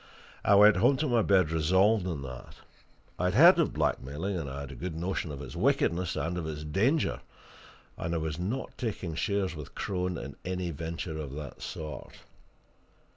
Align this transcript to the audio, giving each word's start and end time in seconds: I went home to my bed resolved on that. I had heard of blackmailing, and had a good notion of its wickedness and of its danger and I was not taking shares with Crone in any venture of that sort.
I 0.43 0.55
went 0.55 0.77
home 0.77 0.97
to 0.97 1.07
my 1.07 1.21
bed 1.21 1.51
resolved 1.51 2.07
on 2.07 2.23
that. 2.23 2.55
I 3.19 3.25
had 3.25 3.35
heard 3.35 3.59
of 3.59 3.71
blackmailing, 3.73 4.35
and 4.35 4.49
had 4.49 4.71
a 4.71 4.75
good 4.75 4.95
notion 4.95 5.31
of 5.31 5.43
its 5.43 5.55
wickedness 5.55 6.15
and 6.15 6.39
of 6.39 6.47
its 6.47 6.63
danger 6.63 7.21
and 7.97 8.15
I 8.15 8.17
was 8.17 8.39
not 8.39 8.75
taking 8.79 9.13
shares 9.13 9.55
with 9.55 9.75
Crone 9.75 10.17
in 10.17 10.37
any 10.43 10.71
venture 10.71 11.19
of 11.19 11.33
that 11.33 11.61
sort. 11.61 12.15